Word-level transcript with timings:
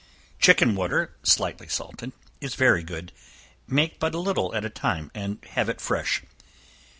Chicken 0.39 0.73
water, 0.73 1.15
slightly 1.21 1.67
salted, 1.67 2.11
is 2.39 2.55
very 2.55 2.81
good; 2.81 3.11
make 3.67 3.99
but 3.99 4.15
a 4.15 4.19
little 4.19 4.51
at 4.55 4.65
a 4.65 4.67
time, 4.71 5.11
and 5.13 5.37
have 5.51 5.69
it 5.69 5.79
fresh. 5.79 6.23